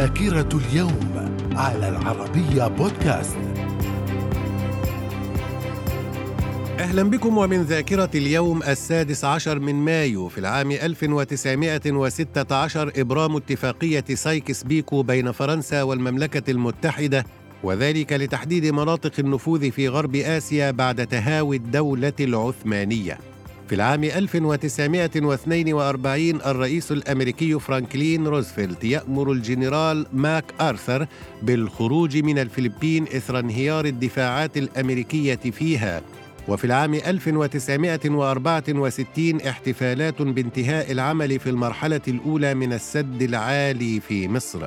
ذاكرة 0.00 0.48
اليوم 0.54 1.28
على 1.52 1.88
العربية 1.88 2.68
بودكاست. 2.68 3.36
أهلا 6.78 7.02
بكم 7.02 7.38
ومن 7.38 7.62
ذاكرة 7.62 8.10
اليوم 8.14 8.62
السادس 8.62 9.24
عشر 9.24 9.58
من 9.58 9.74
مايو 9.74 10.28
في 10.28 10.38
العام 10.38 10.70
1916 10.70 12.92
إبرام 12.96 13.36
اتفاقية 13.36 14.04
سايكس 14.14 14.62
بيكو 14.62 15.02
بين 15.02 15.32
فرنسا 15.32 15.82
والمملكة 15.82 16.50
المتحدة 16.50 17.24
وذلك 17.62 18.12
لتحديد 18.12 18.66
مناطق 18.66 19.12
النفوذ 19.18 19.70
في 19.70 19.88
غرب 19.88 20.16
آسيا 20.16 20.70
بعد 20.70 21.06
تهاوي 21.06 21.56
الدولة 21.56 22.12
العثمانية. 22.20 23.29
في 23.70 23.76
العام 23.76 24.04
1942 24.04 26.42
الرئيس 26.42 26.92
الأمريكي 26.92 27.58
فرانكلين 27.58 28.26
روزفلت 28.26 28.84
يأمر 28.84 29.32
الجنرال 29.32 30.06
ماك 30.12 30.44
آرثر 30.60 31.06
بالخروج 31.42 32.16
من 32.16 32.38
الفلبين 32.38 33.02
إثر 33.02 33.38
انهيار 33.38 33.84
الدفاعات 33.84 34.56
الأمريكية 34.56 35.34
فيها. 35.34 36.02
وفي 36.48 36.64
العام 36.64 36.94
1964 36.94 39.40
احتفالات 39.40 40.22
بانتهاء 40.22 40.92
العمل 40.92 41.40
في 41.40 41.50
المرحلة 41.50 42.02
الأولى 42.08 42.54
من 42.54 42.72
السد 42.72 43.22
العالي 43.22 44.00
في 44.00 44.28
مصر. 44.28 44.66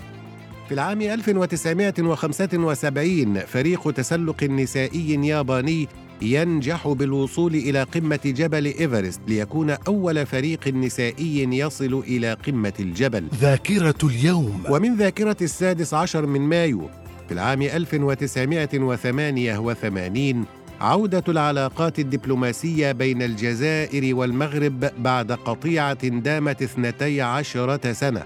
في 0.67 0.71
العام 0.71 1.01
1975 1.01 3.39
فريق 3.39 3.91
تسلق 3.91 4.43
نسائي 4.43 5.27
ياباني 5.27 5.87
ينجح 6.23 6.87
بالوصول 6.87 7.55
إلى 7.55 7.83
قمة 7.83 8.19
جبل 8.25 8.65
إيفرست 8.65 9.21
ليكون 9.27 9.69
أول 9.69 10.25
فريق 10.25 10.67
نسائي 10.67 11.59
يصل 11.59 12.03
إلى 12.07 12.33
قمة 12.33 12.73
الجبل. 12.79 13.27
ذاكرة 13.41 13.95
اليوم. 14.03 14.63
ومن 14.69 14.95
ذاكرة 14.95 15.37
السادس 15.41 15.93
عشر 15.93 16.25
من 16.25 16.41
مايو 16.41 16.89
في 17.27 17.33
العام 17.33 17.61
1988 17.61 20.45
عودة 20.81 21.23
العلاقات 21.27 21.99
الدبلوماسية 21.99 22.91
بين 22.91 23.21
الجزائر 23.21 24.15
والمغرب 24.15 24.89
بعد 24.97 25.31
قطيعة 25.31 26.07
دامت 26.07 26.61
اثنتي 26.61 27.21
عشرة 27.21 27.93
سنة. 27.93 28.23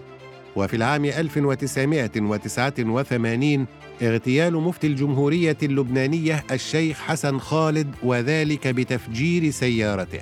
وفي 0.58 0.76
العام 0.76 1.06
1989 1.06 3.66
اغتيال 4.02 4.54
مفتي 4.54 4.88
الجمهورية 4.88 5.58
اللبنانية 5.64 6.44
الشيخ 6.52 7.00
حسن 7.00 7.40
خالد 7.40 7.96
وذلك 8.04 8.68
بتفجير 8.68 9.52
سيارته. 9.52 10.20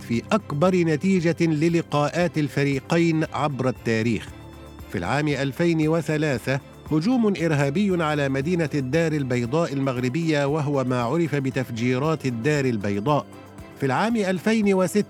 في 0.07 0.21
أكبر 0.31 0.75
نتيجة 0.75 1.35
للقاءات 1.41 2.37
الفريقين 2.37 3.23
عبر 3.33 3.69
التاريخ. 3.69 4.27
في 4.91 4.97
العام 4.97 5.27
2003 5.27 6.59
هجوم 6.91 7.33
إرهابي 7.43 8.03
على 8.03 8.29
مدينة 8.29 8.69
الدار 8.75 9.11
البيضاء 9.11 9.73
المغربية 9.73 10.45
وهو 10.45 10.83
ما 10.83 11.01
عرف 11.01 11.35
بتفجيرات 11.35 12.25
الدار 12.25 12.65
البيضاء. 12.65 13.25
في 13.79 13.85
العام 13.85 14.15
2006 14.15 15.05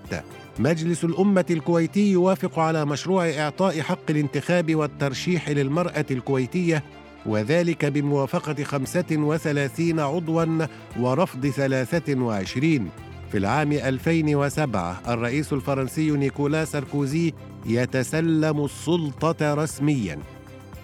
مجلس 0.58 1.04
الأمة 1.04 1.44
الكويتي 1.50 2.12
يوافق 2.12 2.58
على 2.58 2.84
مشروع 2.84 3.28
إعطاء 3.30 3.80
حق 3.80 4.10
الانتخاب 4.10 4.74
والترشيح 4.74 5.48
للمرأة 5.48 6.06
الكويتية 6.10 6.82
وذلك 7.26 7.84
بموافقة 7.84 8.64
35 8.64 10.00
عضواً 10.00 10.66
ورفض 11.00 11.46
23 11.46 12.88
في 13.32 13.38
العام 13.38 13.72
2007 13.72 15.00
الرئيس 15.08 15.52
الفرنسي 15.52 16.10
نيكولا 16.10 16.64
ساركوزي 16.64 17.32
يتسلم 17.66 18.64
السلطة 18.64 19.54
رسمياً 19.54 20.18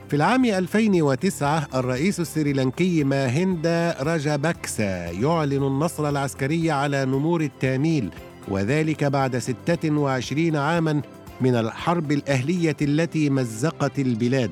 في 0.09 0.17
العام 0.17 0.45
2009 0.45 1.69
الرئيس 1.75 2.21
السريلانكي 2.21 3.05
ماهندا 3.05 3.97
راجاباكسا 4.01 5.11
يعلن 5.11 5.67
النصر 5.67 6.09
العسكري 6.09 6.71
على 6.71 7.05
نمور 7.05 7.41
التاميل 7.41 8.11
وذلك 8.49 9.05
بعد 9.05 9.39
26 9.39 10.57
عاما 10.57 11.03
من 11.41 11.55
الحرب 11.57 12.13
الأهلية 12.13 12.77
التي 12.83 13.31
مزقت 13.31 13.99
البلاد. 13.99 14.51